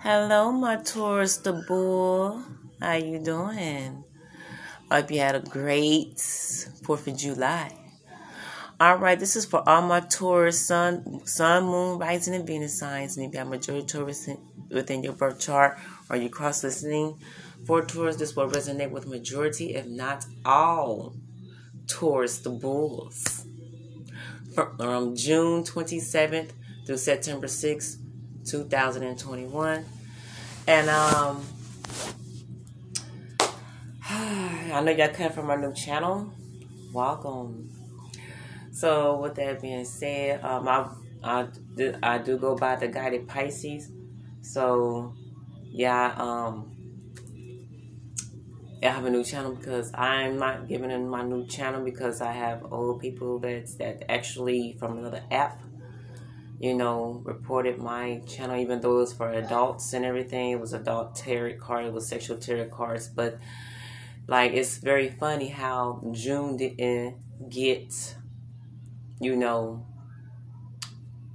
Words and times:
Hello, 0.00 0.52
my 0.52 0.76
Taurus 0.76 1.38
the 1.38 1.52
bull. 1.66 2.44
How 2.80 2.94
you 2.94 3.18
doing? 3.18 4.04
Hope 4.88 5.10
you 5.10 5.18
had 5.18 5.34
a 5.34 5.40
great 5.40 6.14
4th 6.14 7.08
of 7.08 7.16
July. 7.16 7.76
All 8.78 8.96
right, 8.96 9.18
this 9.18 9.34
is 9.34 9.44
for 9.44 9.68
all 9.68 9.82
my 9.82 9.98
Taurus, 9.98 10.64
Sun, 10.64 11.26
Sun, 11.26 11.64
Moon, 11.64 11.98
Rising, 11.98 12.36
and 12.36 12.46
Venus 12.46 12.78
signs. 12.78 13.16
And 13.16 13.26
if 13.26 13.32
you 13.32 13.40
have 13.40 13.48
majority 13.48 13.86
Taurus 13.86 14.30
within 14.70 15.02
your 15.02 15.14
birth 15.14 15.40
chart 15.40 15.76
or 16.08 16.16
you 16.16 16.30
cross 16.30 16.62
listening 16.62 17.18
for 17.66 17.82
Taurus, 17.82 18.14
this 18.14 18.36
will 18.36 18.48
resonate 18.48 18.92
with 18.92 19.08
majority, 19.08 19.74
if 19.74 19.86
not 19.86 20.24
all, 20.44 21.16
Taurus 21.88 22.38
the 22.38 22.50
bulls. 22.50 23.44
From 24.54 24.80
um, 24.80 25.16
June 25.16 25.64
27th 25.64 26.50
through 26.86 26.98
September 26.98 27.48
6th, 27.48 27.96
2021. 28.48 29.84
And 30.66 30.88
um 30.88 31.44
I 34.10 34.80
know 34.82 34.92
y'all 34.92 35.08
come 35.08 35.32
from 35.32 35.46
my 35.46 35.56
new 35.56 35.72
channel. 35.74 36.32
Welcome. 36.92 37.70
So 38.72 39.20
with 39.20 39.34
that 39.34 39.60
being 39.60 39.84
said, 39.84 40.42
um 40.42 40.68
I 40.68 40.88
I 41.22 41.48
I 42.02 42.18
do 42.18 42.38
go 42.38 42.56
by 42.56 42.76
the 42.76 42.88
guided 42.88 43.28
Pisces. 43.28 43.90
So 44.40 45.14
yeah, 45.70 46.14
um 46.16 46.74
I 48.82 48.86
have 48.86 49.04
a 49.04 49.10
new 49.10 49.24
channel 49.24 49.54
because 49.54 49.90
I'm 49.92 50.38
not 50.38 50.68
giving 50.68 50.90
in 50.92 51.08
my 51.08 51.22
new 51.22 51.46
channel 51.46 51.84
because 51.84 52.20
I 52.20 52.32
have 52.32 52.72
old 52.72 53.00
people 53.00 53.40
that's 53.40 53.74
that 53.74 54.08
actually 54.08 54.76
from 54.78 54.98
another 54.98 55.22
app 55.32 55.60
you 56.58 56.74
know, 56.74 57.22
reported 57.24 57.78
my 57.78 58.20
channel, 58.26 58.56
even 58.56 58.80
though 58.80 58.96
it 58.96 59.00
was 59.00 59.12
for 59.12 59.30
adults 59.30 59.92
and 59.92 60.04
everything. 60.04 60.50
It 60.50 60.60
was 60.60 60.72
adult 60.72 61.14
tarot 61.14 61.58
card, 61.58 61.86
it 61.86 61.92
was 61.92 62.08
sexual 62.08 62.36
tarot 62.36 62.68
cards, 62.68 63.08
but 63.08 63.38
like 64.26 64.52
it's 64.52 64.78
very 64.78 65.08
funny 65.08 65.48
how 65.48 66.02
June 66.12 66.56
didn't 66.56 67.16
get, 67.48 68.16
you 69.20 69.36
know, 69.36 69.86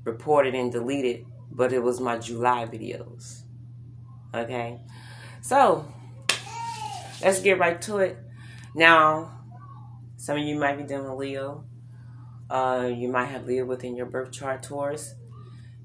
reported 0.03 0.55
and 0.55 0.71
deleted, 0.71 1.25
but 1.51 1.71
it 1.71 1.81
was 1.81 1.99
my 1.99 2.17
July 2.17 2.65
videos. 2.65 3.43
Okay, 4.35 4.81
so 5.41 5.85
let's 7.21 7.39
get 7.39 7.59
right 7.59 7.81
to 7.83 7.97
it. 7.97 8.17
Now, 8.75 9.39
some 10.17 10.37
of 10.37 10.43
you 10.43 10.55
might 10.55 10.77
be 10.77 10.83
dealing 10.83 11.09
with 11.09 11.19
Leo. 11.19 11.65
Uh, 12.49 12.91
you 12.93 13.07
might 13.07 13.25
have 13.25 13.45
Leo 13.45 13.65
within 13.65 13.95
your 13.95 14.05
birth 14.05 14.31
chart, 14.31 14.63
Taurus. 14.63 15.15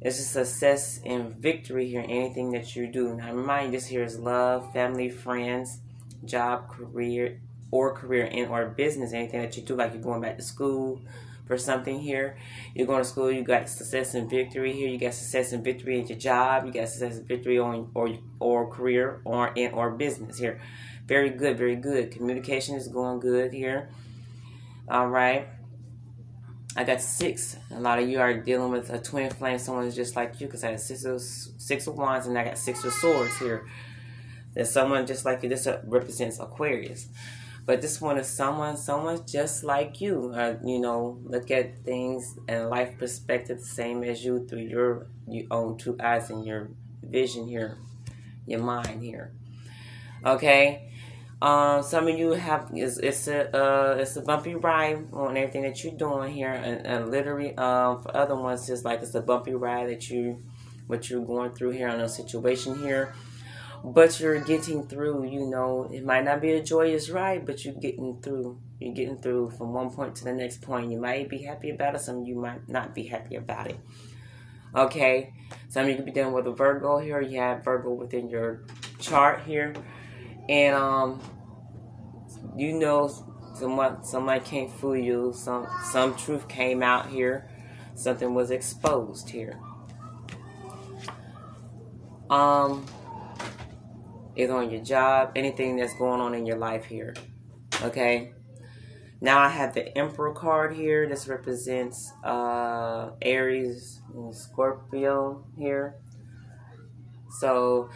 It's 0.01 0.19
a 0.19 0.23
success 0.23 1.01
and 1.05 1.35
victory 1.35 1.89
here 1.89 2.01
in 2.01 2.11
anything 2.11 2.53
that 2.53 2.77
you 2.77 2.87
do. 2.87 3.15
Now, 3.15 3.33
remind 3.33 3.73
you, 3.73 3.79
this 3.79 3.87
here 3.87 4.05
is 4.05 4.19
love, 4.19 4.73
family, 4.73 5.11
friends, 5.11 5.81
job, 6.25 6.69
career, 6.69 7.41
or 7.71 7.95
career 7.95 8.25
in 8.25 8.49
or 8.49 8.67
business. 8.67 9.13
Anything 9.13 9.43
that 9.43 9.57
you 9.57 9.63
do, 9.63 9.75
like 9.75 9.93
you're 9.93 10.03
going 10.03 10.21
back 10.21 10.37
to 10.37 10.43
school 10.43 11.01
for 11.49 11.59
something 11.59 11.99
here. 11.99 12.37
You're 12.75 12.87
going 12.87 13.03
to 13.03 13.09
school. 13.09 13.33
You 13.33 13.43
got 13.43 13.69
success 13.69 14.15
and 14.15 14.31
victory 14.31 14.73
here. 14.73 14.89
You 14.89 14.99
got 14.99 15.15
success 15.15 15.53
and 15.53 15.65
victory 15.65 16.01
at 16.01 16.09
your 16.09 16.19
job. 16.19 16.67
You 16.67 16.73
got 16.73 16.89
success 16.89 17.17
and 17.17 17.27
victory 17.27 17.59
on 17.59 17.91
or 17.95 18.11
or 18.39 18.71
career 18.71 19.21
or 19.25 19.49
in 19.49 19.73
or 19.73 19.91
business 19.91 20.39
here. 20.39 20.61
Very 21.07 21.31
good, 21.31 21.57
very 21.59 21.77
good. 21.77 22.13
Communication 22.13 22.77
is 22.77 22.87
going 22.87 23.19
good 23.19 23.53
here. 23.53 23.89
All 24.89 25.09
right. 25.09 25.49
I 26.79 26.85
got 26.85 27.03
six. 27.03 27.57
A 27.73 27.81
lot 27.81 27.99
of 27.99 28.09
you 28.09 28.21
are 28.21 28.33
dealing 28.35 28.71
with 28.71 28.89
a 28.91 29.01
twin 29.01 29.31
flame. 29.31 29.59
Someone 29.59 29.87
is 29.87 29.97
just 29.97 30.15
like 30.15 30.41
you 30.41 30.47
because 30.47 30.63
I 30.63 30.71
had 30.71 30.81
six 30.81 31.05
of, 31.05 31.21
six 31.21 31.89
of 31.89 31.97
wands 31.97 32.29
and 32.29 32.39
I 32.39 32.45
got 32.45 32.57
six 32.57 32.85
of 32.85 32.93
swords 32.93 33.37
here. 33.37 33.67
There's 34.55 34.71
someone 34.71 35.05
just 35.05 35.25
like 35.25 35.43
you. 35.43 35.49
This 35.49 35.67
represents 35.83 36.39
Aquarius. 36.39 37.09
But 37.67 37.83
this 37.83 38.01
one 38.01 38.17
is 38.17 38.29
someone, 38.29 38.77
someone 38.77 39.27
just 39.27 39.65
like 39.65 40.01
you. 40.01 40.33
Uh, 40.33 40.55
you 40.65 40.79
know, 40.79 41.19
look 41.25 41.51
at 41.51 41.85
things 41.85 42.39
and 42.47 42.71
life 42.71 42.97
perspective 42.97 43.59
the 43.59 43.65
same 43.65 44.05
as 44.05 44.25
you 44.25 44.47
through 44.47 44.61
your, 44.61 45.09
your 45.27 45.47
own 45.51 45.79
two 45.79 45.97
eyes 45.99 46.31
and 46.31 46.47
your 46.47 46.69
vision 47.03 47.49
here, 47.49 47.77
your 48.47 48.61
mind 48.61 49.03
here. 49.03 49.33
Okay? 50.25 50.93
Um, 51.41 51.85
some 51.85 52.09
of 52.09 52.19
you 52.19 52.33
have 52.33 52.71
it's, 52.75 52.99
it's 52.99 53.29
a 53.29 53.57
uh, 53.57 53.95
it's 53.95 54.17
a 54.17 54.23
bumpy 54.23 54.57
ride 54.57 55.07
on 55.13 55.37
everything 55.37 55.63
that 55.63 55.85
you're 55.85 55.95
doing 55.95 56.33
here, 56.33 56.51
and, 56.51 56.85
and 56.85 57.11
literally 57.13 57.57
um, 57.57 58.03
for 58.03 58.17
other 58.17 58.35
ones 58.35 58.69
it's 58.69 58.85
like 58.85 59.03
it's 59.03 59.15
a 59.15 59.21
bumpy 59.21 59.55
ride 59.55 59.89
that 59.89 60.11
you 60.11 60.43
what 60.89 61.09
you're 61.09 61.25
going 61.25 61.53
through 61.53 61.71
here 61.71 61.89
on 61.89 62.01
a 62.01 62.09
situation 62.09 62.81
here, 62.81 63.15
but 63.85 64.19
you're 64.19 64.41
getting 64.41 64.89
through. 64.89 65.27
You 65.31 65.47
know, 65.47 65.89
it 65.93 66.05
might 66.05 66.25
not 66.25 66.41
be 66.41 66.53
a 66.53 66.63
joyous 66.63 67.09
ride, 67.09 67.47
but 67.47 67.65
you're 67.65 67.75
getting 67.75 68.21
through. 68.21 68.59
You're 68.81 68.95
getting 68.95 69.19
through 69.19 69.51
from 69.51 69.73
one 69.73 69.91
point 69.91 70.17
to 70.17 70.25
the 70.25 70.33
next 70.33 70.61
point. 70.61 70.91
You 70.91 70.99
might 70.99 71.29
be 71.29 71.39
happy 71.39 71.71
about 71.71 71.95
it, 71.95 72.01
some 72.01 72.25
you 72.25 72.35
might 72.35 72.69
not 72.69 72.97
be 72.97 73.05
happy 73.05 73.37
about 73.37 73.69
it. 73.69 73.79
Okay, 74.75 75.35
some 75.69 75.85
of 75.85 75.89
you 75.89 75.95
could 75.95 76.05
be 76.05 76.11
dealing 76.11 76.35
with 76.35 76.49
a 76.49 76.53
Virgo 76.53 76.99
here. 76.99 77.21
You 77.21 77.39
have 77.39 77.65
Virgo 77.65 77.93
within 77.93 78.29
your 78.29 78.65
chart 78.99 79.43
here 79.47 79.73
and 80.49 80.75
um, 80.75 81.21
you 82.57 82.73
know, 82.73 83.11
someone 83.55 84.05
somebody 84.05 84.41
can't 84.41 84.71
fool 84.71 84.97
you. 84.97 85.33
Some 85.35 85.67
some 85.91 86.17
truth 86.17 86.49
came 86.49 86.83
out 86.83 87.09
here. 87.09 87.49
Something 87.95 88.35
was 88.35 88.51
exposed 88.51 89.29
here. 89.29 89.59
Um, 92.31 92.87
either 94.37 94.55
on 94.55 94.71
your 94.71 94.83
job, 94.83 95.33
anything 95.35 95.77
that's 95.77 95.95
going 95.95 96.21
on 96.21 96.35
in 96.35 96.47
your 96.47 96.59
life 96.59 96.85
here. 96.85 97.15
Okay. 97.83 98.33
Now 99.21 99.41
I 99.41 99.49
have 99.49 99.75
the 99.75 99.97
Emperor 99.99 100.33
card 100.33 100.75
here. 100.75 101.09
This 101.09 101.27
represents 101.27 102.13
uh, 102.25 103.11
Aries 103.21 104.01
and 104.15 104.33
Scorpio 104.35 105.45
here. 105.57 105.97
So 107.41 107.91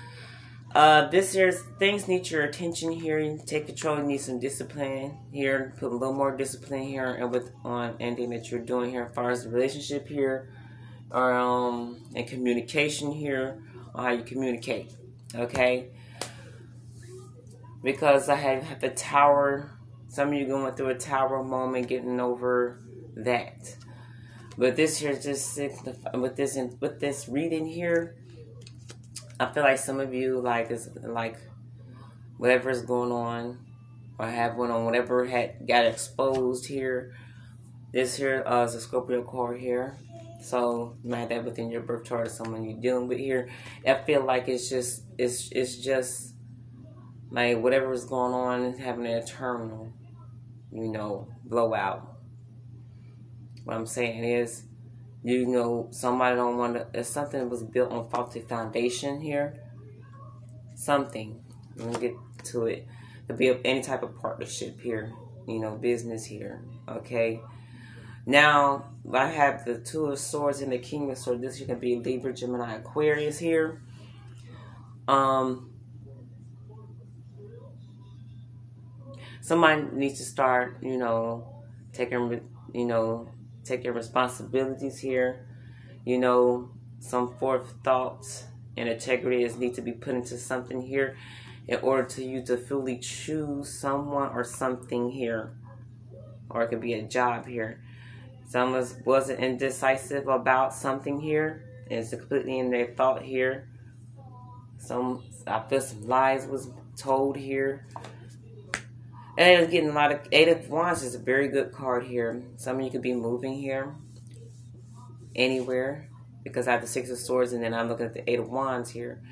uh, 0.75 1.09
this 1.11 1.35
year's 1.35 1.61
things 1.79 2.09
need 2.09 2.31
your 2.31 2.45
attention 2.45 2.93
here. 2.93 3.19
You 3.19 3.41
take 3.45 3.67
control. 3.67 3.99
You 3.99 4.05
need 4.05 4.21
some 4.21 4.39
discipline 4.39 5.19
here. 5.31 5.75
Put 5.79 5.93
a 5.93 5.95
little 5.95 6.15
more 6.15 6.35
discipline 6.37 6.85
here, 6.85 7.13
and 7.15 7.31
with 7.31 7.51
on 7.65 7.97
anything 8.01 8.31
that 8.31 8.51
you're 8.51 8.61
doing 8.61 8.91
here, 8.91 9.05
as 9.05 9.15
far 9.15 9.31
as 9.31 9.45
the 9.45 9.51
relationship 9.51 10.09
here, 10.09 10.51
or 11.11 11.35
um, 11.35 12.03
and 12.15 12.27
communication 12.27 13.13
here, 13.13 13.63
on 13.95 14.05
how 14.05 14.11
you 14.13 14.23
communicate. 14.23 14.93
Okay. 15.35 15.89
Because 17.83 18.29
I 18.29 18.37
have, 18.37 18.81
the 18.81 18.91
tower. 18.91 19.79
Some 20.09 20.29
of 20.29 20.35
you 20.35 20.47
going 20.47 20.75
through 20.75 20.91
a 20.91 20.95
tower 20.95 21.43
moment, 21.43 21.89
getting 21.89 22.21
over 22.21 22.81
that. 23.17 23.77
But 24.57 24.77
this 24.77 24.99
here 24.99 25.15
just 25.15 25.59
with 26.15 26.37
this 26.37 26.59
with 26.81 27.01
this 27.01 27.29
reading 27.29 27.67
here 27.67 28.17
I 29.41 29.53
feel 29.53 29.63
like 29.63 29.79
some 29.79 30.01
of 30.01 30.15
you 30.15 30.41
like 30.41 30.71
is 30.71 30.89
like 31.03 31.37
whatever 32.37 32.71
is 32.71 32.83
going 32.83 33.13
on 33.13 33.59
or 34.19 34.27
have 34.27 34.57
went 34.57 34.73
on, 34.73 34.85
whatever 34.85 35.25
had 35.25 35.67
got 35.67 35.85
exposed 35.85 36.67
here. 36.67 37.15
This 37.93 38.17
here 38.17 38.43
uh, 38.47 38.65
is 38.65 38.75
a 38.75 38.81
Scorpio 38.81 39.23
card 39.23 39.61
here. 39.61 39.99
So 40.43 40.97
you 41.05 41.11
might 41.11 41.19
have 41.19 41.29
that 41.29 41.45
within 41.45 41.71
your 41.71 41.83
birth 41.83 42.05
chart, 42.05 42.31
someone 42.31 42.65
you're 42.65 42.81
dealing 42.81 43.07
with 43.07 43.19
here. 43.19 43.49
I 43.87 43.95
feel 43.95 44.25
like 44.25 44.49
it's 44.49 44.69
just 44.69 45.05
it's 45.19 45.51
it's 45.53 45.77
just 45.77 46.35
like 47.31 47.59
whatever 47.59 47.93
is 47.93 48.05
going 48.05 48.35
on 48.35 48.63
is 48.65 48.79
having 48.79 49.07
an 49.07 49.13
eternal, 49.13 49.93
you 50.73 50.89
know, 50.89 51.29
blowout. 51.45 52.17
What 53.65 53.77
I'm 53.77 53.87
saying 53.87 54.25
is 54.25 54.65
you 55.23 55.47
know 55.47 55.89
somebody 55.91 56.37
don't 56.37 56.57
want 56.57 56.75
to 56.75 56.87
if 56.95 57.07
something 57.07 57.49
was 57.49 57.63
built 57.63 57.93
on 57.93 58.09
faulty 58.09 58.41
foundation 58.41 59.21
here 59.21 59.55
something 60.75 61.41
let 61.77 61.89
me 61.89 62.01
get 62.01 62.15
to 62.45 62.67
it. 62.67 62.87
To 63.29 63.35
be 63.35 63.57
any 63.65 63.83
type 63.83 64.03
of 64.03 64.19
partnership 64.21 64.81
here 64.81 65.13
you 65.47 65.61
know 65.61 65.77
business 65.77 66.25
here 66.25 66.63
okay? 66.89 67.41
Now 68.27 68.87
i 69.13 69.27
have 69.27 69.65
the 69.65 69.79
two 69.79 70.07
of 70.07 70.19
swords 70.19 70.61
and 70.61 70.73
the 70.73 70.79
king 70.79 71.11
of 71.11 71.19
swords 71.19 71.41
this 71.41 71.61
can 71.65 71.79
be 71.79 71.97
libra 71.97 72.33
gemini 72.33 72.75
aquarius 72.75 73.39
here. 73.39 73.81
Um 75.07 75.71
somebody 79.41 79.83
needs 79.93 80.19
to 80.19 80.25
start 80.25 80.79
you 80.83 80.97
know 80.97 81.63
taking 81.93 82.41
you 82.73 82.87
know 82.87 83.29
take 83.65 83.85
your 83.85 83.95
responsibilities 83.95 84.99
here. 84.99 85.47
You 86.05 86.19
know, 86.19 86.71
some 87.01 87.35
forethoughts 87.39 88.45
and 88.77 88.89
integrity 88.89 89.45
is 89.45 89.57
need 89.57 89.75
to 89.75 89.83
be 89.83 89.93
put 89.93 90.15
into 90.15 90.39
something 90.39 90.83
here 90.83 91.17
in 91.69 91.79
order 91.81 92.05
to 92.05 92.25
you 92.25 92.43
to 92.43 92.57
fully 92.57 92.99
choose 92.99 93.73
someone 93.73 94.31
or 94.33 94.45
something 94.45 95.11
here. 95.11 95.55
Or 96.51 96.63
it 96.63 96.69
could 96.69 96.81
be 96.81 96.95
a 96.95 97.03
job 97.03 97.47
here. 97.47 97.83
Someone 98.49 98.87
wasn't 99.05 99.41
indecisive 99.41 100.29
about 100.29 100.75
something 100.75 101.21
here. 101.21 101.65
It's 101.89 102.11
completely 102.11 102.59
in 102.59 102.71
their 102.71 102.87
thought 102.87 103.23
here. 103.23 103.69
Some 104.79 105.23
I 105.47 105.61
feel 105.61 105.81
some 105.81 106.07
lies 106.07 106.47
was 106.47 106.71
told 106.97 107.37
here. 107.37 107.87
And 109.39 109.71
getting 109.71 109.89
a 109.89 109.95
lot 109.95 110.13
of 110.13 110.21
Eight 110.31 110.49
of 110.49 110.69
Wands 110.69 111.03
is 111.03 111.15
a 111.15 111.19
very 111.19 111.49
good 111.49 111.73
card 111.73 112.05
here. 112.05 112.43
Some 112.57 112.79
of 112.79 112.85
you 112.85 112.91
could 112.91 113.03
be 113.03 113.15
moving 113.15 113.55
here 113.55 113.95
anywhere 115.35 116.09
because 116.45 116.69
I 116.69 116.73
have 116.73 116.83
the 116.83 116.87
Six 116.87 117.11
of 117.11 117.19
Swords 117.19 117.53
and 117.53 117.63
then 117.63 117.73
I'm 117.73 117.89
looking 117.89 118.07
at 118.07 118.13
the 118.13 118.29
Eight 118.31 118.41
of 118.41 118.51
Wands 118.51 118.91
here. 118.91 119.23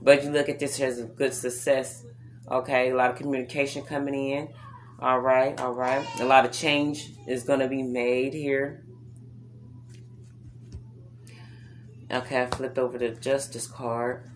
But 0.00 0.22
you 0.22 0.30
look 0.30 0.48
at 0.48 0.58
this 0.58 0.80
as 0.80 1.00
a 1.00 1.04
good 1.04 1.34
success. 1.34 2.04
Okay, 2.50 2.90
a 2.90 2.94
lot 2.94 3.10
of 3.10 3.16
communication 3.16 3.82
coming 3.82 4.14
in. 4.14 4.48
All 5.00 5.18
right, 5.18 5.58
all 5.60 5.72
right. 5.72 6.06
A 6.20 6.24
lot 6.24 6.44
of 6.44 6.52
change 6.52 7.10
is 7.26 7.42
going 7.42 7.60
to 7.60 7.68
be 7.68 7.82
made 7.82 8.34
here. 8.34 8.84
Okay, 12.10 12.42
I 12.42 12.46
flipped 12.46 12.78
over 12.78 12.98
the 12.98 13.10
Justice 13.10 13.66
card. 13.66 14.30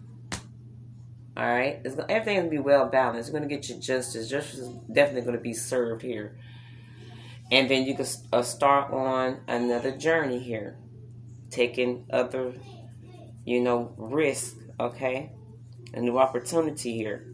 All 1.36 1.44
right, 1.46 1.80
it's, 1.84 1.96
everything's 2.08 2.38
gonna 2.38 2.48
be 2.48 2.58
well 2.58 2.86
balanced. 2.86 3.28
It's 3.28 3.34
gonna 3.34 3.46
get 3.46 3.68
you 3.68 3.76
justice. 3.76 4.30
Justice 4.30 4.60
is 4.60 4.68
definitely 4.90 5.20
gonna 5.20 5.38
be 5.38 5.52
served 5.52 6.00
here, 6.00 6.38
and 7.52 7.68
then 7.68 7.84
you 7.84 7.94
can 7.94 8.06
uh, 8.32 8.40
start 8.40 8.90
on 8.90 9.40
another 9.46 9.94
journey 9.94 10.38
here, 10.38 10.78
taking 11.50 12.06
other, 12.10 12.54
you 13.44 13.60
know, 13.60 13.92
risk. 13.98 14.56
Okay, 14.80 15.32
a 15.92 16.00
new 16.00 16.18
opportunity 16.18 16.96
here, 16.96 17.26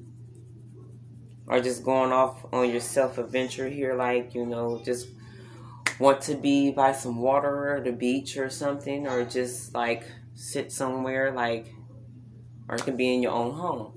or 1.46 1.60
just 1.60 1.84
going 1.84 2.10
off 2.10 2.44
on 2.52 2.70
your 2.70 2.80
self 2.80 3.18
adventure 3.18 3.68
here, 3.68 3.94
like 3.94 4.34
you 4.34 4.44
know, 4.44 4.82
just 4.84 5.06
want 6.00 6.20
to 6.22 6.34
be 6.34 6.72
by 6.72 6.90
some 6.90 7.20
water 7.20 7.76
or 7.76 7.80
the 7.80 7.92
beach 7.92 8.36
or 8.36 8.50
something, 8.50 9.06
or 9.06 9.24
just 9.24 9.74
like 9.74 10.10
sit 10.34 10.72
somewhere 10.72 11.30
like 11.30 11.72
or 12.72 12.76
it 12.76 12.84
can 12.84 12.96
be 12.96 13.14
in 13.14 13.22
your 13.22 13.32
own 13.32 13.52
home. 13.52 13.92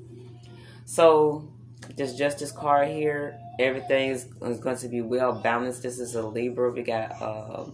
So 0.84 1.48
this 1.96 2.18
justice 2.18 2.52
card 2.52 2.90
here, 2.90 3.40
everything 3.58 4.10
is, 4.10 4.28
is 4.42 4.60
going 4.60 4.78
to 4.78 4.90
be 4.90 5.02
well 5.02 5.32
balanced. 5.32 5.82
This 5.82 5.98
is 5.98 6.14
a 6.16 6.28
Libra. 6.28 6.72
We 6.72 6.84
got 6.84 7.22
uh, 7.22 7.68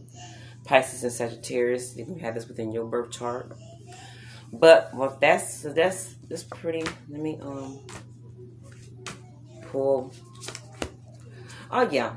Pisces 0.63 1.03
and 1.03 1.11
Sagittarius. 1.11 1.97
You 1.97 2.05
can 2.05 2.19
have 2.19 2.35
this 2.35 2.47
within 2.47 2.71
your 2.71 2.85
birth 2.85 3.09
chart. 3.09 3.51
But 4.53 4.91
well, 4.93 5.17
that's 5.19 5.63
that's 5.63 6.13
that's 6.29 6.43
pretty. 6.43 6.83
Let 7.09 7.21
me 7.21 7.39
um 7.41 7.79
pull. 9.71 10.13
Oh 11.71 11.89
yeah. 11.89 12.13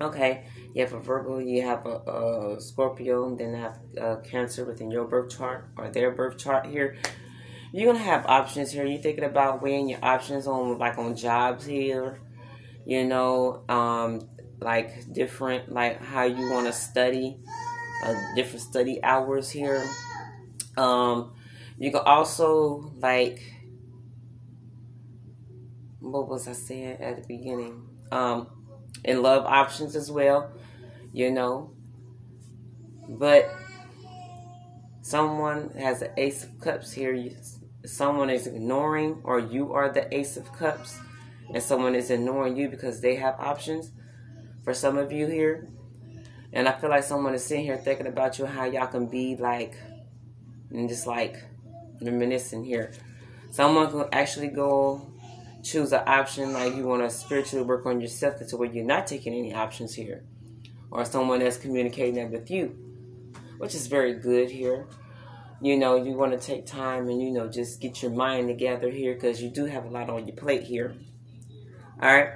Okay. 0.00 0.46
You 0.72 0.82
have 0.82 0.92
a 0.92 0.98
Virgo, 0.98 1.38
you 1.38 1.62
have 1.62 1.86
a, 1.86 2.56
a 2.56 2.60
Scorpio, 2.60 3.36
then 3.36 3.54
have 3.54 3.78
a 3.96 4.16
Cancer 4.16 4.64
within 4.64 4.90
your 4.90 5.04
birth 5.04 5.36
chart 5.36 5.68
or 5.76 5.88
their 5.88 6.10
birth 6.10 6.36
chart 6.36 6.66
here 6.66 6.96
you're 7.74 7.92
gonna 7.92 8.04
have 8.04 8.24
options 8.26 8.70
here. 8.70 8.86
You're 8.86 9.02
thinking 9.02 9.24
about 9.24 9.60
weighing 9.60 9.88
your 9.88 9.98
options 10.00 10.46
on 10.46 10.78
like 10.78 10.96
on 10.96 11.16
jobs 11.16 11.66
here, 11.66 12.20
you 12.86 13.04
know, 13.04 13.64
um, 13.68 14.28
like 14.60 15.12
different 15.12 15.72
like 15.72 16.00
how 16.00 16.22
you 16.22 16.52
want 16.52 16.66
to 16.66 16.72
study, 16.72 17.36
uh, 18.04 18.14
different 18.36 18.60
study 18.60 19.02
hours 19.02 19.50
here. 19.50 19.84
Um, 20.76 21.32
you 21.76 21.90
can 21.90 22.02
also 22.06 22.92
like 23.00 23.42
what 25.98 26.28
was 26.28 26.46
I 26.46 26.52
saying 26.52 26.98
at 27.00 27.16
the 27.16 27.26
beginning? 27.26 27.88
Um, 28.12 28.46
in 29.02 29.20
love 29.20 29.46
options 29.46 29.96
as 29.96 30.12
well, 30.12 30.52
you 31.12 31.32
know. 31.32 31.72
But 33.08 33.52
someone 35.02 35.70
has 35.70 36.02
an 36.02 36.12
ace 36.16 36.44
of 36.44 36.60
cups 36.60 36.92
here 36.92 37.12
someone 37.84 38.30
is 38.30 38.46
ignoring 38.46 39.20
or 39.24 39.38
you 39.38 39.72
are 39.72 39.90
the 39.90 40.12
ace 40.14 40.36
of 40.36 40.52
cups 40.52 40.98
and 41.52 41.62
someone 41.62 41.94
is 41.94 42.10
ignoring 42.10 42.56
you 42.56 42.68
because 42.68 43.00
they 43.00 43.16
have 43.16 43.38
options 43.38 43.92
for 44.62 44.72
some 44.72 44.96
of 44.96 45.12
you 45.12 45.26
here 45.26 45.68
and 46.52 46.66
i 46.66 46.72
feel 46.72 46.88
like 46.88 47.04
someone 47.04 47.34
is 47.34 47.44
sitting 47.44 47.64
here 47.64 47.76
thinking 47.76 48.06
about 48.06 48.38
you 48.38 48.46
how 48.46 48.64
y'all 48.64 48.86
can 48.86 49.06
be 49.06 49.36
like 49.36 49.76
and 50.74 50.88
just 50.88 51.06
like 51.06 51.42
reminiscing 52.00 52.64
here. 52.64 52.92
Someone 53.50 53.90
can 53.90 54.04
actually 54.12 54.48
go 54.48 55.10
choose 55.62 55.92
an 55.92 56.02
option 56.06 56.52
like 56.52 56.74
you 56.74 56.84
want 56.84 57.02
to 57.02 57.10
spiritually 57.10 57.64
work 57.64 57.86
on 57.86 58.00
yourself 58.00 58.46
to 58.46 58.56
where 58.56 58.70
you're 58.70 58.84
not 58.84 59.06
taking 59.06 59.32
any 59.32 59.54
options 59.54 59.94
here 59.94 60.24
or 60.90 61.04
someone 61.06 61.38
that's 61.38 61.56
communicating 61.56 62.16
that 62.16 62.30
with 62.30 62.50
you 62.50 62.76
which 63.56 63.74
is 63.74 63.86
very 63.86 64.12
good 64.12 64.50
here 64.50 64.86
you 65.64 65.78
know, 65.78 65.96
you 65.96 66.12
want 66.12 66.38
to 66.38 66.38
take 66.38 66.66
time 66.66 67.08
and, 67.08 67.22
you 67.22 67.30
know, 67.30 67.48
just 67.48 67.80
get 67.80 68.02
your 68.02 68.10
mind 68.10 68.48
together 68.48 68.90
here 68.90 69.14
because 69.14 69.40
you 69.40 69.48
do 69.48 69.64
have 69.64 69.86
a 69.86 69.88
lot 69.88 70.10
on 70.10 70.26
your 70.26 70.36
plate 70.36 70.62
here. 70.62 70.94
All 72.02 72.14
right. 72.14 72.28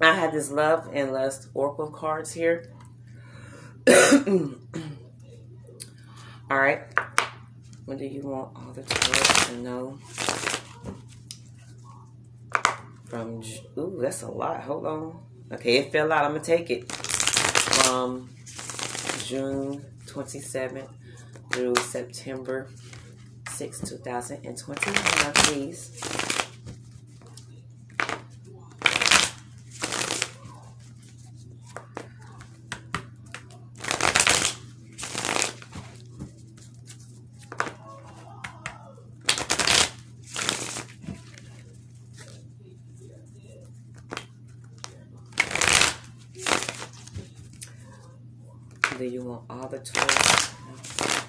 I 0.00 0.12
have 0.12 0.32
this 0.32 0.50
love 0.50 0.90
and 0.92 1.12
lust 1.12 1.48
oracle 1.54 1.92
cards 1.92 2.32
here. 2.32 2.72
all 3.88 4.18
right. 6.50 6.80
What 7.84 7.98
do 7.98 8.04
you 8.04 8.22
want 8.22 8.56
all 8.56 8.72
the 8.72 8.82
tarot 8.82 9.46
to 9.46 9.62
know? 9.62 9.98
From, 13.04 13.44
ooh, 13.78 13.96
that's 14.00 14.22
a 14.22 14.28
lot. 14.28 14.60
Hold 14.64 14.86
on. 14.86 15.20
Okay, 15.52 15.76
it 15.76 15.92
fell 15.92 16.10
out. 16.10 16.24
I'm 16.24 16.32
going 16.32 16.42
to 16.42 16.56
take 16.56 16.68
it. 16.70 16.90
From 16.90 18.28
June 19.24 19.84
27th 20.06 20.88
through 21.56 21.74
September 21.76 22.68
6, 23.48 23.80
2021, 23.80 25.32
please. 25.32 25.90
Do 48.98 49.04
you 49.04 49.22
want 49.22 49.44
all 49.48 49.68
the 49.68 49.78
tools? 49.78 51.25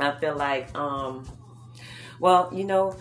I 0.00 0.18
feel 0.18 0.36
like, 0.36 0.76
um, 0.76 1.26
well, 2.18 2.50
you 2.52 2.64
know, 2.64 2.96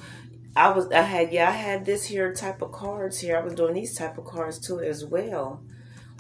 I 0.56 0.70
was, 0.72 0.92
I 0.92 1.02
had, 1.02 1.32
yeah, 1.32 1.50
I 1.50 1.54
had 1.54 1.86
this 1.86 2.06
here 2.06 2.34
type 2.34 2.62
of 2.62 2.72
cards 2.72 3.20
here. 3.20 3.38
I 3.38 3.42
was 3.42 3.54
doing 3.54 3.74
these 3.74 3.96
type 3.96 4.18
of 4.18 4.26
cards 4.26 4.60
too 4.60 4.80
as 4.80 5.06
well 5.06 5.64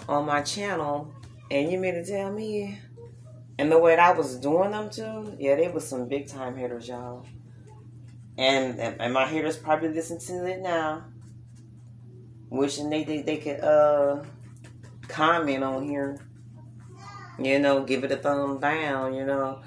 on 0.07 0.25
my 0.25 0.41
channel. 0.41 1.13
And 1.51 1.71
you 1.71 1.79
mean 1.79 1.95
to 1.95 2.05
tell 2.05 2.31
me, 2.31 2.79
and 3.57 3.71
the 3.71 3.77
way 3.77 3.95
that 3.95 4.15
I 4.15 4.17
was 4.17 4.37
doing 4.37 4.71
them 4.71 4.89
too, 4.89 5.35
yeah, 5.39 5.55
they 5.55 5.67
was 5.67 5.87
some 5.87 6.07
big 6.07 6.27
time 6.27 6.55
hitters, 6.55 6.87
y'all. 6.87 7.25
And, 8.37 8.79
and 8.79 9.13
my 9.13 9.27
haters 9.27 9.57
probably 9.57 9.89
listen 9.89 10.17
to 10.19 10.45
it 10.45 10.61
now, 10.61 11.03
wishing 12.49 12.89
they 12.89 13.03
they, 13.03 13.21
they 13.21 13.37
could 13.37 13.59
uh 13.59 14.23
comment 15.09 15.63
on 15.63 15.83
here. 15.83 16.17
You 17.37 17.59
know, 17.59 17.83
give 17.83 18.05
it 18.05 18.11
a 18.13 18.17
thumb 18.17 18.59
down. 18.59 19.13
You 19.13 19.25
know, 19.25 19.61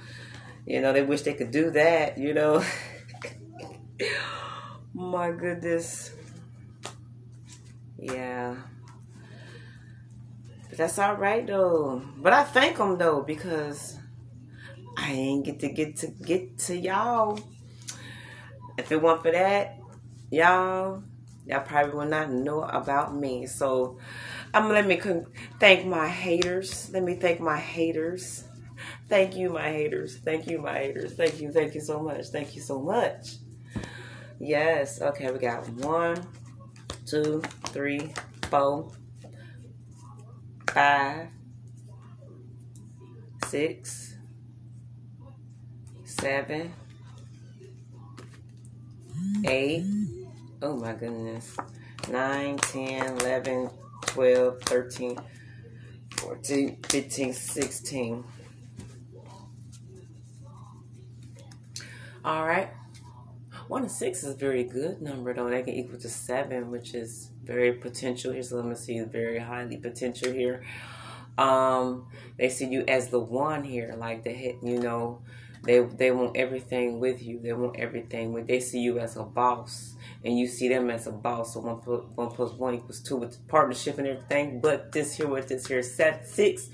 You 0.64 0.80
know, 0.80 0.92
they 0.92 1.02
wish 1.02 1.22
they 1.22 1.34
could 1.34 1.50
do 1.50 1.70
that, 1.70 2.18
you 2.18 2.34
know. 2.34 2.64
My 4.94 5.30
goodness. 5.30 6.12
Yeah. 7.98 8.56
But 10.68 10.78
that's 10.78 10.98
all 10.98 11.16
right 11.16 11.46
though. 11.46 12.02
But 12.16 12.32
I 12.32 12.44
thank 12.44 12.78
them 12.78 12.98
though 12.98 13.22
because 13.22 13.98
I 14.96 15.12
ain't 15.12 15.44
get 15.44 15.60
to 15.60 15.68
get 15.68 15.96
to 15.96 16.06
get 16.06 16.58
to 16.60 16.76
y'all. 16.76 17.38
If 18.78 18.90
it 18.90 19.02
weren't 19.02 19.22
for 19.22 19.30
that, 19.32 19.78
y'all, 20.30 21.02
y'all 21.46 21.60
probably 21.60 21.94
would 21.94 22.10
not 22.10 22.30
know 22.30 22.62
about 22.62 23.14
me. 23.14 23.46
So 23.46 23.98
I'm 24.54 24.68
let 24.68 24.86
me 24.86 25.00
thank 25.60 25.86
my 25.86 26.08
haters. 26.08 26.90
Let 26.92 27.02
me 27.02 27.16
thank 27.16 27.40
my 27.40 27.58
haters. 27.58 28.44
Thank 29.08 29.36
you, 29.36 29.50
my 29.50 29.68
haters. 29.70 30.16
Thank 30.16 30.46
you, 30.46 30.58
my 30.58 30.78
haters. 30.78 31.14
Thank 31.14 31.40
you. 31.40 31.52
Thank 31.52 31.74
you 31.74 31.80
so 31.80 32.00
much. 32.00 32.26
Thank 32.28 32.54
you 32.56 32.62
so 32.62 32.80
much. 32.80 33.36
Yes. 34.38 35.00
Okay, 35.00 35.30
we 35.30 35.38
got 35.38 35.68
one, 35.68 36.26
two, 37.06 37.42
three, 37.66 38.12
four, 38.48 38.90
five, 40.72 41.28
six, 43.46 44.16
seven, 46.04 46.72
eight. 49.44 49.84
Oh 50.62 50.76
my 50.76 50.92
goodness. 50.92 51.56
9, 52.08 52.56
10, 52.58 53.18
11, 53.18 53.70
12, 54.06 54.62
13, 54.62 55.18
14, 56.16 56.76
15, 56.88 57.32
16. 57.32 58.24
All 62.24 62.46
right. 62.46 62.70
One 63.68 63.82
and 63.82 63.90
six 63.90 64.22
is 64.22 64.34
a 64.34 64.36
very 64.36 64.64
good 64.64 65.02
number, 65.02 65.34
though. 65.34 65.48
They 65.50 65.62
can 65.62 65.74
equal 65.74 65.98
to 65.98 66.08
seven, 66.08 66.70
which 66.70 66.94
is 66.94 67.30
very 67.42 67.72
potential 67.72 68.32
here. 68.32 68.42
So 68.42 68.56
let 68.56 68.66
me 68.66 68.74
see, 68.74 69.00
very 69.00 69.38
highly 69.38 69.76
potential 69.76 70.32
here. 70.32 70.62
Um, 71.36 72.06
they 72.38 72.48
see 72.48 72.66
you 72.66 72.84
as 72.86 73.08
the 73.08 73.18
one 73.18 73.64
here, 73.64 73.94
like 73.98 74.22
the 74.24 74.30
hit. 74.30 74.56
You 74.62 74.78
know, 74.78 75.22
they 75.64 75.80
they 75.80 76.10
want 76.10 76.36
everything 76.36 77.00
with 77.00 77.22
you. 77.22 77.40
They 77.40 77.52
want 77.52 77.76
everything 77.78 78.32
with. 78.32 78.46
They 78.46 78.60
see 78.60 78.80
you 78.80 78.98
as 78.98 79.16
a 79.16 79.22
boss, 79.22 79.94
and 80.24 80.38
you 80.38 80.46
see 80.46 80.68
them 80.68 80.90
as 80.90 81.06
a 81.06 81.12
boss. 81.12 81.54
So 81.54 81.60
one 81.60 81.80
plus 81.80 82.04
one 82.14 82.30
plus 82.30 82.52
one 82.52 82.74
equals 82.74 83.00
two 83.00 83.16
with 83.16 83.46
partnership 83.48 83.98
and 83.98 84.06
everything. 84.06 84.60
But 84.60 84.92
this 84.92 85.14
here 85.14 85.28
with 85.28 85.48
this 85.48 85.66
here 85.66 85.82
set 85.82 86.28
six 86.28 86.68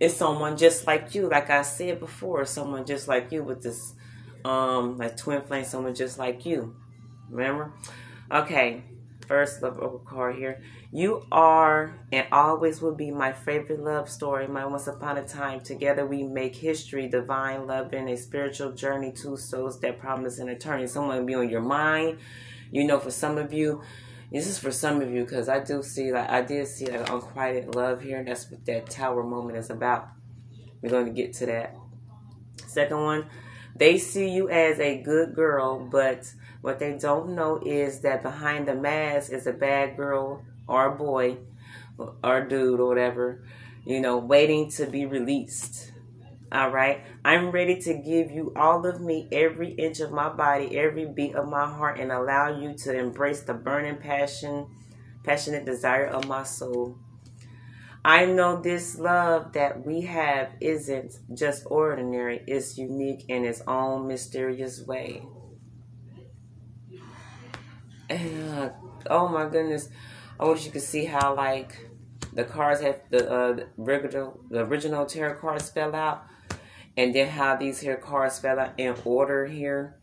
is 0.00 0.16
someone 0.16 0.56
just 0.56 0.86
like 0.86 1.14
you. 1.14 1.28
Like 1.28 1.48
I 1.50 1.62
said 1.62 2.00
before, 2.00 2.44
someone 2.44 2.84
just 2.84 3.08
like 3.08 3.32
you 3.32 3.44
with 3.44 3.62
this 3.62 3.94
um, 4.44 4.98
like 4.98 5.16
twin 5.16 5.42
flame, 5.42 5.64
someone 5.64 5.94
just 5.94 6.18
like 6.18 6.44
you. 6.46 6.76
Remember? 7.30 7.72
Okay, 8.30 8.82
first 9.26 9.62
love 9.62 10.04
card 10.04 10.36
here. 10.36 10.62
You 10.90 11.24
are 11.32 11.98
and 12.12 12.26
always 12.30 12.82
will 12.82 12.94
be 12.94 13.10
my 13.10 13.32
favorite 13.32 13.80
love 13.80 14.10
story. 14.10 14.46
My 14.46 14.66
once 14.66 14.86
upon 14.86 15.16
a 15.16 15.26
time 15.26 15.60
together 15.60 16.06
we 16.06 16.22
make 16.22 16.54
history, 16.54 17.08
divine 17.08 17.66
love 17.66 17.92
and 17.92 18.08
a 18.08 18.16
spiritual 18.16 18.72
journey, 18.72 19.12
two 19.12 19.36
souls 19.36 19.80
that 19.80 19.98
promise 19.98 20.38
an 20.38 20.48
eternity. 20.48 20.86
Someone 20.86 21.18
will 21.18 21.24
be 21.24 21.34
on 21.34 21.48
your 21.48 21.62
mind. 21.62 22.18
You 22.70 22.86
know, 22.86 22.98
for 22.98 23.10
some 23.10 23.38
of 23.38 23.52
you, 23.52 23.82
this 24.30 24.46
is 24.46 24.58
for 24.58 24.70
some 24.70 25.00
of 25.00 25.10
you 25.10 25.24
because 25.24 25.48
I 25.48 25.62
do 25.62 25.82
see 25.82 26.12
like 26.12 26.28
I 26.28 26.42
did 26.42 26.66
see 26.66 26.86
like 26.86 27.08
unrequited 27.10 27.74
love 27.74 28.02
here. 28.02 28.18
And 28.18 28.28
that's 28.28 28.50
what 28.50 28.64
that 28.66 28.90
tower 28.90 29.22
moment 29.22 29.58
is 29.58 29.70
about. 29.70 30.08
We're 30.82 30.90
going 30.90 31.06
to 31.06 31.12
get 31.12 31.32
to 31.34 31.46
that. 31.46 31.76
Second 32.66 33.00
one, 33.00 33.26
they 33.76 33.98
see 33.98 34.28
you 34.28 34.48
as 34.48 34.78
a 34.78 35.02
good 35.02 35.34
girl, 35.34 35.88
but 35.90 36.32
what 36.60 36.78
they 36.78 36.96
don't 36.98 37.34
know 37.34 37.60
is 37.64 38.00
that 38.00 38.22
behind 38.22 38.68
the 38.68 38.74
mask 38.74 39.32
is 39.32 39.46
a 39.46 39.52
bad 39.52 39.96
girl 39.96 40.44
or 40.68 40.94
a 40.94 40.96
boy 40.96 41.38
or 42.22 42.46
dude 42.46 42.80
or 42.80 42.88
whatever, 42.88 43.44
you 43.84 44.00
know, 44.00 44.18
waiting 44.18 44.70
to 44.72 44.86
be 44.86 45.06
released. 45.06 45.92
All 46.52 46.68
right. 46.68 47.02
I'm 47.24 47.50
ready 47.50 47.80
to 47.80 47.94
give 47.94 48.30
you 48.30 48.52
all 48.54 48.84
of 48.84 49.00
me, 49.00 49.26
every 49.32 49.70
inch 49.70 50.00
of 50.00 50.12
my 50.12 50.28
body, 50.28 50.76
every 50.76 51.06
beat 51.06 51.34
of 51.34 51.48
my 51.48 51.66
heart, 51.66 51.98
and 51.98 52.12
allow 52.12 52.60
you 52.60 52.74
to 52.84 52.94
embrace 52.94 53.40
the 53.40 53.54
burning 53.54 53.96
passion, 53.96 54.66
passionate 55.24 55.64
desire 55.64 56.06
of 56.06 56.28
my 56.28 56.42
soul. 56.42 56.98
I 58.04 58.26
know 58.26 58.60
this 58.60 58.98
love 58.98 59.52
that 59.52 59.86
we 59.86 60.00
have 60.02 60.50
isn't 60.60 61.14
just 61.34 61.64
ordinary, 61.66 62.42
it's 62.46 62.76
unique 62.76 63.24
in 63.28 63.44
its 63.44 63.62
own 63.66 64.08
mysterious 64.08 64.84
way. 64.84 65.22
Uh, 68.10 68.70
oh 69.08 69.28
my 69.28 69.48
goodness. 69.48 69.88
I 70.38 70.46
wish 70.46 70.66
you 70.66 70.72
could 70.72 70.82
see 70.82 71.04
how 71.04 71.36
like 71.36 71.78
the 72.32 72.44
cards 72.44 72.80
have 72.80 73.00
the 73.10 73.30
uh, 73.30 73.64
original 73.78 74.40
the 74.50 74.60
original 74.60 75.06
tarot 75.06 75.40
cards 75.40 75.66
spell 75.66 75.94
out 75.94 76.24
and 76.96 77.14
then 77.14 77.28
how 77.28 77.56
these 77.56 77.80
here 77.80 77.96
cards 77.96 78.34
spell 78.34 78.58
out 78.58 78.72
in 78.78 78.94
order 79.04 79.46
here 79.46 79.96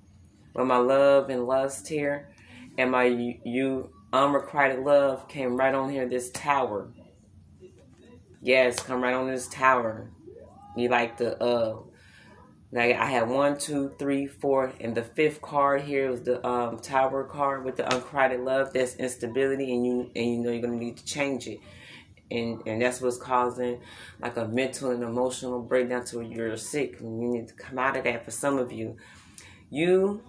with 0.54 0.66
my 0.66 0.78
love 0.78 1.30
and 1.30 1.46
lust 1.46 1.88
here 1.88 2.30
and 2.78 2.92
my 2.92 3.06
you, 3.06 3.40
you 3.44 3.90
unrequited 4.14 4.80
love 4.80 5.28
came 5.28 5.56
right 5.56 5.76
on 5.76 5.90
here 5.90 6.08
this 6.08 6.32
tower 6.32 6.90
Yes, 8.42 8.80
come 8.80 9.02
right 9.02 9.14
on 9.14 9.28
this 9.28 9.48
tower. 9.48 10.10
You 10.76 10.90
like 10.90 11.18
the 11.18 11.42
uh 11.44 11.78
like 12.72 12.96
I 12.96 13.06
had 13.06 13.28
one, 13.28 13.58
two, 13.58 13.90
three, 13.98 14.28
four, 14.28 14.72
and 14.80 14.94
the 14.96 15.04
fifth 15.04 15.42
card 15.42 15.82
here 15.82 16.12
was 16.12 16.22
the 16.22 16.46
um 16.48 16.80
tower 16.80 17.24
card 17.24 17.66
with 17.66 17.76
the 17.78 17.94
uncried 17.94 18.40
love. 18.40 18.74
That's 18.74 18.96
instability 18.96 19.74
and 19.74 19.86
you 19.86 20.12
and 20.16 20.26
you 20.26 20.38
know 20.38 20.52
you're 20.52 20.62
gonna 20.62 20.76
need 20.78 20.98
to 20.98 21.06
change 21.06 21.48
it. 21.48 21.60
And 22.32 22.62
and 22.66 22.82
that's 22.82 23.02
what's 23.02 23.18
causing 23.18 23.82
like 24.22 24.38
a 24.38 24.48
mental 24.48 24.92
and 24.92 25.04
emotional 25.04 25.62
breakdown 25.62 26.06
to 26.06 26.18
where 26.18 26.26
you're 26.26 26.58
sick 26.58 27.00
and 27.00 27.22
you 27.22 27.28
need 27.30 27.48
to 27.50 27.54
come 27.56 27.80
out 27.80 27.98
of 27.98 28.04
that 28.06 28.24
for 28.24 28.32
some 28.32 28.58
of 28.58 28.72
you. 28.72 28.98
You 29.70 30.22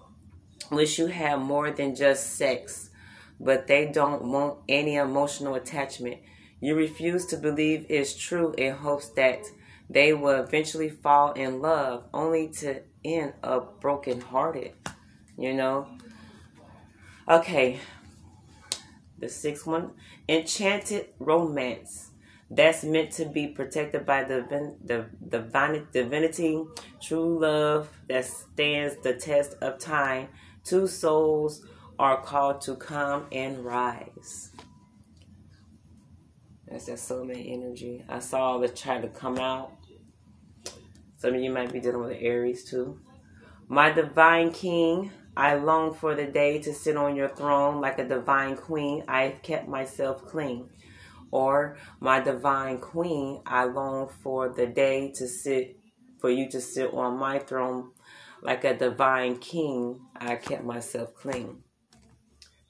wish 0.70 0.98
you 0.98 1.06
had 1.06 1.36
more 1.40 1.70
than 1.70 1.94
just 1.94 2.36
sex, 2.36 2.90
but 3.38 3.66
they 3.66 3.86
don't 3.86 4.22
want 4.22 4.58
any 4.68 4.96
emotional 4.96 5.54
attachment. 5.54 6.18
You 6.60 6.74
refuse 6.74 7.26
to 7.26 7.36
believe 7.36 7.86
is 7.88 8.14
true 8.14 8.52
in 8.58 8.74
hopes 8.74 9.08
that 9.10 9.44
they 9.88 10.12
will 10.12 10.42
eventually 10.42 10.90
fall 10.90 11.32
in 11.32 11.60
love, 11.60 12.04
only 12.12 12.48
to 12.48 12.82
end 13.04 13.32
up 13.42 13.80
brokenhearted. 13.80 14.72
You 15.38 15.54
know? 15.54 15.88
Okay. 17.28 17.80
The 19.18 19.28
sixth 19.28 19.66
one 19.66 19.92
enchanted 20.28 21.08
romance. 21.18 22.10
That's 22.52 22.82
meant 22.82 23.12
to 23.12 23.26
be 23.26 23.46
protected 23.46 24.04
by 24.04 24.24
the, 24.24 24.74
the, 24.84 25.06
the 25.20 25.86
divinity, 25.92 26.64
true 27.00 27.38
love 27.38 27.88
that 28.08 28.24
stands 28.24 28.96
the 29.02 29.14
test 29.14 29.54
of 29.60 29.78
time. 29.78 30.28
Two 30.64 30.88
souls 30.88 31.64
are 31.98 32.20
called 32.22 32.60
to 32.62 32.74
come 32.74 33.26
and 33.30 33.64
rise. 33.64 34.49
That's 36.70 36.86
that 36.86 36.98
soulmate 36.98 37.52
energy. 37.52 38.04
I 38.08 38.20
saw 38.20 38.58
the 38.58 38.68
chart 38.68 39.02
to 39.02 39.08
come 39.08 39.38
out. 39.38 39.72
Some 41.16 41.34
of 41.34 41.40
you 41.40 41.50
might 41.50 41.72
be 41.72 41.80
dealing 41.80 42.02
with 42.02 42.16
Aries 42.20 42.64
too. 42.64 43.00
My 43.68 43.90
divine 43.90 44.52
king, 44.52 45.10
I 45.36 45.54
long 45.54 45.94
for 45.94 46.14
the 46.14 46.26
day 46.26 46.60
to 46.62 46.72
sit 46.72 46.96
on 46.96 47.16
your 47.16 47.28
throne 47.28 47.80
like 47.80 47.98
a 47.98 48.06
divine 48.06 48.56
queen. 48.56 49.04
I've 49.08 49.42
kept 49.42 49.68
myself 49.68 50.24
clean. 50.26 50.70
Or 51.32 51.76
my 52.00 52.20
divine 52.20 52.78
queen, 52.78 53.42
I 53.46 53.64
long 53.64 54.08
for 54.22 54.48
the 54.48 54.66
day 54.66 55.12
to 55.16 55.28
sit 55.28 55.76
for 56.20 56.30
you 56.30 56.48
to 56.50 56.60
sit 56.60 56.92
on 56.92 57.18
my 57.18 57.38
throne 57.38 57.92
like 58.42 58.64
a 58.64 58.76
divine 58.76 59.38
king. 59.38 60.00
I 60.16 60.36
kept 60.36 60.64
myself 60.64 61.14
clean. 61.14 61.62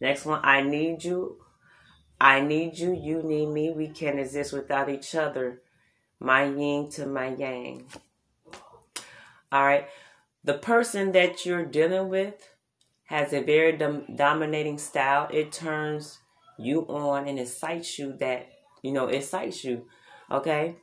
Next 0.01 0.25
one, 0.25 0.41
I 0.43 0.63
need 0.63 1.05
you 1.05 1.40
I 2.21 2.41
need 2.41 2.79
you, 2.79 2.93
you 2.93 3.23
need 3.23 3.47
me. 3.47 3.71
We 3.71 3.89
can't 3.89 4.21
exist 4.21 4.53
without 4.53 4.91
each 4.91 5.15
other. 5.15 5.63
My 6.19 6.45
yin 6.45 6.91
to 6.91 7.07
my 7.07 7.35
yang. 7.35 7.87
All 9.51 9.65
right. 9.65 9.87
The 10.45 10.55
person 10.55 11.13
that 11.13 11.47
you're 11.47 11.65
dealing 11.65 12.09
with 12.09 12.51
has 13.05 13.33
a 13.33 13.43
very 13.43 13.77
dom- 13.77 14.05
dominating 14.15 14.79
style. 14.79 15.29
It 15.33 15.51
turns 15.51 16.19
you 16.59 16.87
on 16.89 17.27
and 17.27 17.39
excites 17.39 17.99
you 17.99 18.13
that, 18.19 18.49
you 18.83 18.93
know, 18.93 19.09
excites 19.09 19.65
you. 19.65 19.87
Okay. 20.31 20.77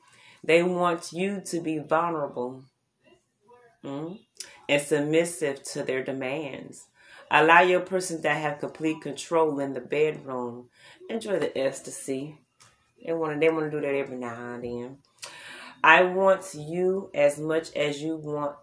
They 0.44 0.64
want 0.64 1.14
you 1.14 1.42
to 1.46 1.62
be 1.62 1.78
vulnerable 1.78 2.64
mm-hmm. 3.84 4.16
and 4.68 4.82
submissive 4.82 5.64
to 5.64 5.84
their 5.84 6.04
demands. 6.04 6.87
Allow 7.30 7.62
your 7.62 7.82
person 7.82 8.22
to 8.22 8.30
have 8.30 8.60
complete 8.60 9.02
control 9.02 9.60
in 9.60 9.74
the 9.74 9.82
bedroom 9.82 10.70
enjoy 11.10 11.40
the 11.40 11.58
ecstasy. 11.58 12.38
They 13.06 13.14
want 13.14 13.34
to 13.34 13.40
they 13.40 13.50
want 13.50 13.72
to 13.72 13.72
do 13.72 13.86
that 13.86 13.96
every 13.96 14.18
now 14.18 14.54
and 14.54 14.64
then. 14.64 14.98
I 15.84 16.04
want 16.04 16.54
you 16.54 17.12
as 17.14 17.40
much 17.40 17.74
as 17.76 18.02
you 18.02 18.18
want 18.18 18.56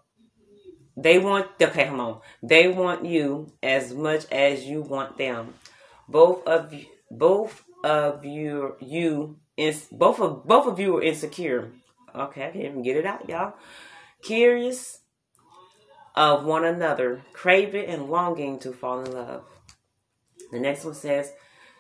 they 0.97 1.19
want 1.19 1.49
okay, 1.61 1.87
hold 1.87 2.01
on. 2.01 2.21
They 2.43 2.69
want 2.69 3.05
you 3.05 3.53
as 3.63 3.93
much 3.93 4.27
as 4.31 4.65
you 4.65 4.83
want 4.83 5.17
them. 5.19 5.55
Both 6.09 6.47
of 6.47 6.73
you, 6.73 6.87
both 7.11 7.65
of 7.83 8.25
you, 8.25 8.77
you 8.81 9.39
is 9.57 9.89
both 9.91 10.21
of 10.21 10.47
both 10.47 10.67
of 10.67 10.79
you 10.79 10.99
are 10.99 11.03
insecure. 11.03 11.71
Okay, 12.15 12.47
I 12.47 12.51
can't 12.51 12.65
even 12.65 12.83
get 12.83 12.97
it 12.97 13.07
out, 13.07 13.29
y'all. 13.29 13.55
Curious 14.23 15.01
of 16.15 16.45
one 16.45 16.65
another, 16.65 17.23
craving 17.33 17.87
and 17.87 18.09
longing 18.09 18.59
to 18.61 18.73
fall 18.73 19.01
in 19.01 19.13
love. 19.13 19.45
The 20.53 20.61
next 20.61 20.85
one 20.85 20.95
says, 20.95 21.33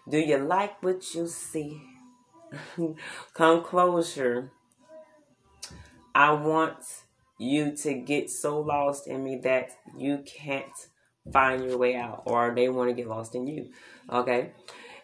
Do 0.08 0.18
you 0.18 0.38
like 0.38 0.82
what 0.82 1.14
you 1.14 1.28
see? 1.28 1.82
Come 3.34 3.62
closer. 3.62 4.50
I 6.14 6.32
want 6.32 6.78
you 7.38 7.76
to 7.76 7.94
get 7.94 8.30
so 8.30 8.60
lost 8.60 9.06
in 9.06 9.24
me 9.24 9.40
that 9.42 9.70
you 9.96 10.22
can't 10.24 10.66
find 11.32 11.64
your 11.64 11.78
way 11.78 11.96
out, 11.96 12.22
or 12.26 12.52
they 12.54 12.68
want 12.68 12.90
to 12.90 12.94
get 12.94 13.08
lost 13.08 13.34
in 13.34 13.46
you. 13.46 13.70
Okay? 14.10 14.52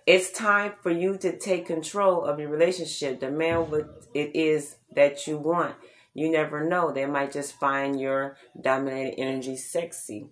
It's 0.06 0.30
time 0.30 0.72
for 0.82 0.90
you 0.90 1.16
to 1.18 1.38
take 1.38 1.66
control 1.66 2.25
of 2.25 2.38
your 2.38 2.49
relationship. 2.49 3.20
Demand 3.20 3.70
what 3.70 4.06
it 4.14 4.34
is 4.34 4.76
that 4.94 5.26
you 5.26 5.38
want. 5.38 5.75
You 6.14 6.31
never 6.31 6.64
know. 6.64 6.93
They 6.93 7.07
might 7.07 7.33
just 7.33 7.59
find 7.59 8.00
your 8.00 8.37
dominating 8.61 9.19
energy 9.19 9.57
sexy. 9.57 10.29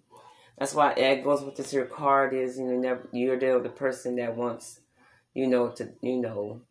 That's 0.58 0.74
why 0.74 0.92
it 0.92 1.22
goes 1.22 1.42
with 1.42 1.56
this. 1.56 1.72
Your 1.72 1.84
card 1.84 2.34
is 2.34 2.58
you 2.58 2.64
know 2.64 2.78
never 2.78 3.08
you're 3.12 3.38
the 3.38 3.68
person 3.68 4.16
that 4.16 4.36
wants 4.36 4.80
you 5.34 5.46
know 5.46 5.68
to 5.68 5.90
you 6.02 6.16
know 6.16 6.62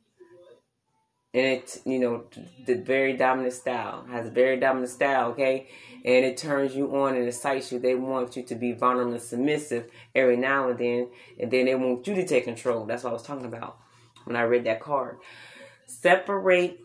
and 1.34 1.46
it 1.46 1.82
you 1.86 2.00
know 2.00 2.26
the 2.66 2.76
very 2.76 3.16
dominant 3.16 3.54
style 3.54 4.06
has 4.10 4.28
a 4.28 4.32
very 4.32 4.60
dominant 4.60 4.90
style 4.90 5.30
okay 5.30 5.68
and 6.04 6.26
it 6.26 6.38
turns 6.38 6.76
you 6.76 6.96
on 6.96 7.16
and 7.16 7.28
excites 7.28 7.72
you 7.72 7.80
they 7.80 7.96
want 7.96 8.36
you 8.36 8.44
to 8.44 8.56
be 8.56 8.72
vulnerable 8.74 9.14
and 9.14 9.22
submissive 9.22 9.90
every 10.16 10.38
now 10.38 10.70
and 10.70 10.80
then 10.80 11.08
and 11.40 11.52
then 11.52 11.66
they 11.66 11.76
want 11.76 12.06
you 12.08 12.16
to 12.16 12.26
take 12.26 12.46
control 12.46 12.86
that's 12.86 13.04
what 13.04 13.12
i 13.12 13.14
was 13.14 13.24
talking 13.24 13.46
about 13.46 13.78
when 14.26 14.36
i 14.36 14.42
read 14.42 14.66
that 14.66 14.82
card 14.82 15.18
separate 15.86 16.80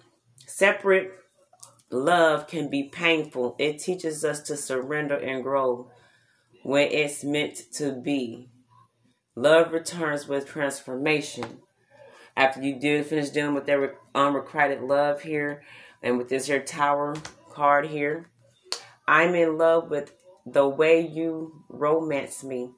separate 0.47 1.13
love 1.93 2.47
can 2.47 2.69
be 2.69 2.85
painful. 2.85 3.55
It 3.59 3.79
teaches 3.79 4.25
us 4.25 4.41
to 4.43 4.57
surrender 4.57 5.17
and 5.17 5.43
grow 5.43 5.91
when 6.63 6.89
it's 6.91 7.23
meant 7.23 7.61
to 7.75 7.93
be. 7.93 8.49
Love 9.37 9.73
returns 9.73 10.27
with 10.27 10.47
transformation. 10.49 11.59
After 12.37 12.63
you 12.63 12.79
do 12.79 13.03
finish 13.03 13.31
dealing 13.31 13.55
with 13.55 13.67
their 13.67 13.97
unrequited 14.15 14.79
um, 14.79 14.89
love 14.89 15.23
here 15.23 15.63
and 16.03 16.19
with 16.19 16.29
this 16.29 16.47
here 16.47 16.63
tower 16.63 17.15
card 17.51 17.87
here 17.87 18.31
i'm 19.07 19.35
in 19.35 19.59
love 19.59 19.91
with 19.91 20.13
the 20.47 20.67
way 20.67 21.01
you 21.01 21.65
romance 21.69 22.43
me. 22.43 22.71